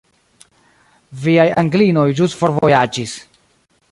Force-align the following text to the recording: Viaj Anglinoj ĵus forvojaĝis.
Viaj 1.25 1.45
Anglinoj 1.63 2.07
ĵus 2.21 2.37
forvojaĝis. 2.41 3.17